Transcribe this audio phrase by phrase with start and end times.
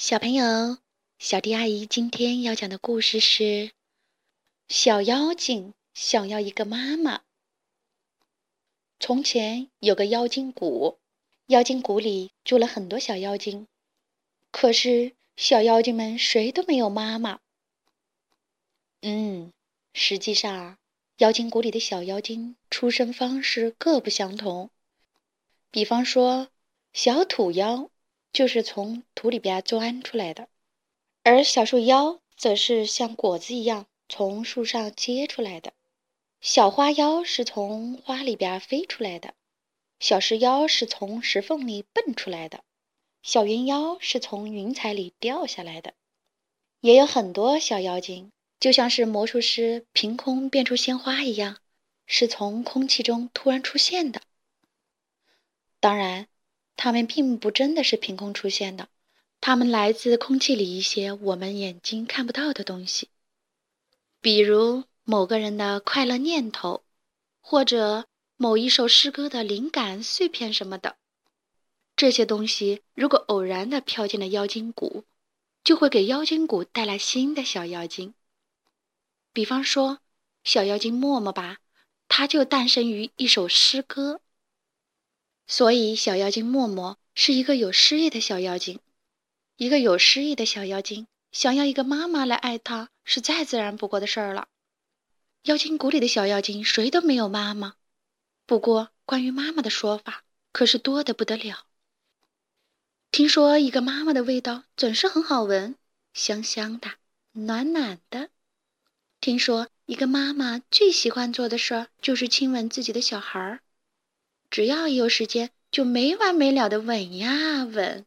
[0.00, 0.78] 小朋友，
[1.18, 3.42] 小迪阿姨今天要讲的故事是
[4.66, 7.18] 《小妖精想要一个妈妈》。
[8.98, 10.98] 从前有个妖精谷，
[11.48, 13.66] 妖精谷里住了很多小妖精，
[14.50, 17.40] 可是小妖精们谁都没有妈妈。
[19.02, 19.52] 嗯，
[19.92, 20.78] 实际上，
[21.18, 24.70] 妖精谷里的小妖精出生方式各不相同。
[25.70, 26.48] 比方说，
[26.94, 27.90] 小土妖。
[28.32, 30.48] 就是从土里边钻出来的，
[31.24, 35.72] 而小树妖则是像果子一样从树上结出来的，
[36.40, 39.34] 小花妖是从花里边飞出来的，
[39.98, 42.62] 小石妖是从石缝里蹦出来的，
[43.22, 45.94] 小云妖是从云彩里掉下来的，
[46.80, 51.58] 也有很多小妖精，就像是魔术师凭空变出鲜花一样，
[52.06, 54.22] 是从空气中突然出现的。
[55.80, 56.28] 当然。
[56.82, 58.88] 它们并不真的是凭空出现的，
[59.38, 63.10] 它们来自空气里一些我们眼睛看不到的东西，
[64.22, 66.82] 比如某个人的快乐念头，
[67.42, 68.06] 或者
[68.38, 70.96] 某一首诗歌的灵感碎片什么的。
[71.96, 75.04] 这些东西如果偶然的飘进了妖精谷，
[75.62, 78.14] 就会给妖精谷带来新的小妖精。
[79.34, 79.98] 比方说，
[80.44, 81.58] 小妖精默默吧，
[82.08, 84.22] 它就诞生于一首诗歌。
[85.50, 88.78] 所以，小妖精默默是一个有诗意的小妖精。
[89.56, 94.46] 一个有诗意的小妖精想要一个妈妈来爱她，是再自然不过的事儿了。
[95.42, 97.74] 妖精谷里的小妖精谁都没有妈妈，
[98.46, 101.66] 不过关于妈妈的说法可是多得不得了。
[103.10, 105.74] 听说一个妈妈的味道总是很好闻，
[106.14, 106.92] 香香的，
[107.32, 108.30] 暖暖的。
[109.20, 113.60] 听说一个妈妈最喜欢做的事儿就是亲吻自己的小孩儿。
[114.50, 118.04] 只要一有时间，就没完没了的吻呀吻。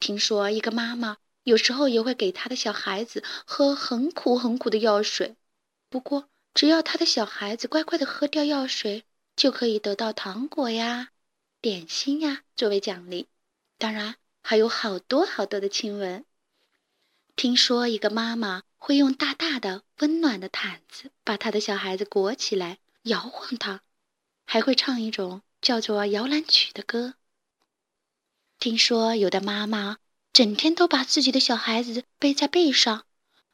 [0.00, 5.36] 听说一个妈妈有时候也会给她的小孩子喝很苦很苦的药水，
[5.90, 9.04] 不过只要她的小孩子乖乖的喝掉药水，
[9.36, 11.10] 就可以得到糖果呀、
[11.60, 13.28] 点心呀作为奖励。
[13.76, 16.24] 当然还有好多好多的亲吻。
[17.36, 23.82] 听说一个妈妈会用大大的温暖的毯子把她的小孩子裹起来，摇晃他。
[24.44, 27.14] 还会唱一种叫做摇篮曲的歌。
[28.58, 29.98] 听说有的妈妈
[30.32, 33.04] 整天都把自己的小孩子背在背上，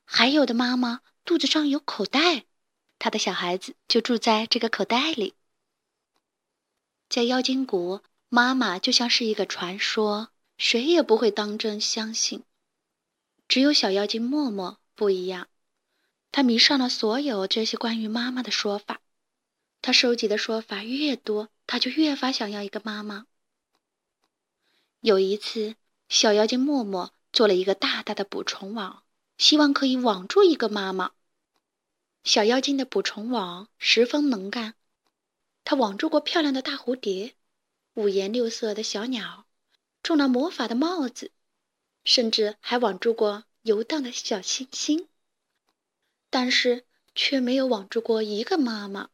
[0.04, 2.44] 还有的妈妈肚子上有口袋，
[2.98, 5.34] 她的小孩子就住在这个口袋里。
[7.08, 12.44] 在妖精谷，妈妈就像是一个传说，谁也不会当真相信。
[13.48, 15.48] 只有小妖精默默不一样，
[16.30, 19.00] 她迷上了所有这些关于妈妈的说法。
[19.82, 23.26] 他收集的说法越多，他就越发想要一个妈妈。
[25.00, 25.76] 有一次，
[26.08, 29.04] 小妖精默默做了一个大大的捕虫网，
[29.38, 31.12] 希望可以网住一个妈妈。
[32.22, 34.74] 小妖精的捕虫网十分能干，
[35.64, 37.34] 它网住过漂亮的大蝴蝶、
[37.94, 39.46] 五颜六色的小鸟、
[40.02, 41.32] 中了魔法的帽子，
[42.04, 45.08] 甚至还网住过游荡的小星星，
[46.28, 49.08] 但是却没有网住过一个妈妈。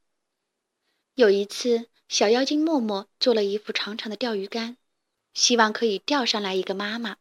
[1.16, 4.76] 有一次，小妖精默默做了一副长长的钓鱼竿，
[5.32, 7.16] 希望可以钓上来一个妈妈。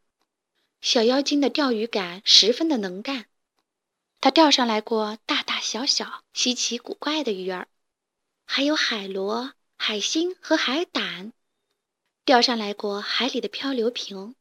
[0.81, 3.27] 小妖精的钓鱼竿十分的能干，
[4.19, 7.69] 它钓上来过大大小小、稀奇古怪的鱼儿，
[8.43, 11.31] 还有海螺、海星和海胆；
[12.25, 14.35] 钓上来过海里的漂流瓶，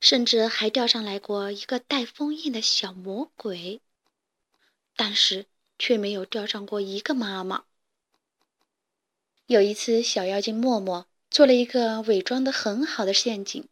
[0.00, 3.80] 甚至还钓上来过一个带封印的小魔鬼。
[4.96, 5.46] 但是，
[5.78, 7.66] 却没有钓上过一个妈妈。
[9.50, 13.66] 有一次，小妖精默默做了一个伪装的很好的陷阱，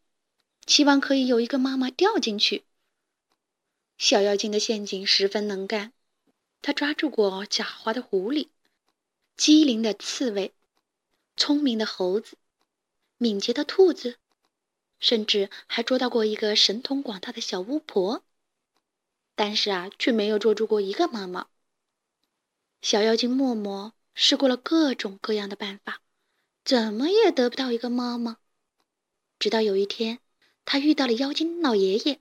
[0.66, 2.64] 希望可以有一个妈妈掉进去。
[3.96, 5.92] 小妖精的陷阱十分能干，
[6.62, 8.48] 她抓住过狡猾的狐狸、
[9.36, 10.52] 机灵的刺猬、
[11.36, 12.36] 聪明的猴子、
[13.16, 14.16] 敏捷的兔子，
[14.98, 18.24] 甚至还捉到过一个神通广大的小巫婆。
[19.36, 21.46] 但是啊，却没有捉住过一个妈妈。
[22.82, 23.92] 小妖精默默。
[24.20, 26.00] 试过了各种各样的办法，
[26.64, 28.38] 怎么也得不到一个妈妈。
[29.38, 30.18] 直到有一天，
[30.64, 32.18] 他遇到了妖精老爷爷。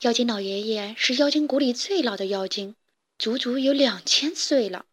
[0.00, 2.76] 妖精老爷爷是妖精谷里最老的妖精，
[3.18, 4.84] 足足有两千岁了。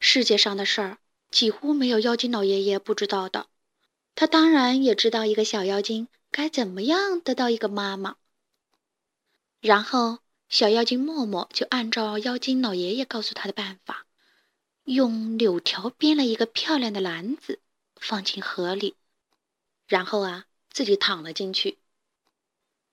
[0.00, 0.98] 世界上的事儿
[1.30, 3.46] 几乎没有妖精老爷爷不知道的。
[4.16, 8.16] 他当然也知道一个小妖精该怎么样得到一个妈妈。
[9.60, 10.18] 然后，
[10.48, 14.06] 小妖精默默就按照妖精老爷爷告诉他的办法。
[14.84, 17.60] 用柳条编了一个漂亮的篮子，
[17.94, 18.96] 放进河里，
[19.86, 21.78] 然后啊，自己躺了进去。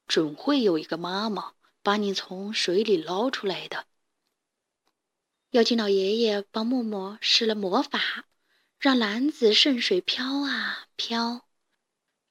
[0.07, 3.85] 准会有一个妈妈把你从水里捞出来的。
[5.51, 8.25] 妖精老爷爷帮默默施了魔法，
[8.79, 11.47] 让篮子顺水飘啊飘。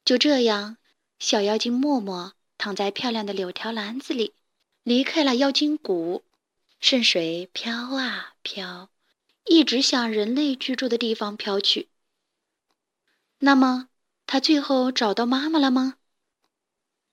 [0.04, 0.76] 就这样，
[1.19, 4.34] 小妖精默默躺在漂亮的柳条篮子里，
[4.84, 6.22] 离开了妖精谷，
[6.78, 8.88] 顺水飘啊飘，
[9.48, 11.88] 一直向人类居住的地方飘去。
[13.38, 13.88] 那么，
[14.26, 15.96] 他最后找到妈妈了吗？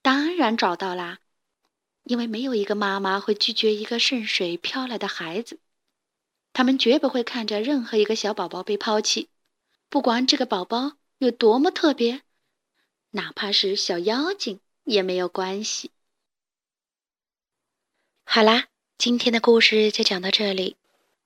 [0.01, 1.19] 当然找到啦，
[2.03, 5.59] 因为没有一个妈妈会拒绝一个顺水飘来的孩子。
[6.51, 9.29] 他们绝不会看着任何一个小宝宝被抛弃，
[9.89, 12.21] 不管这个宝宝有多么特别，
[13.11, 15.91] 哪怕是小妖精也没有关系。
[18.23, 18.67] 好啦，
[18.97, 20.77] 今天的故事就讲到这里。